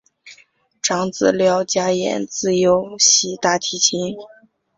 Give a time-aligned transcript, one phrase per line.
[0.81, 4.17] 长子廖嘉言自幼习大提琴。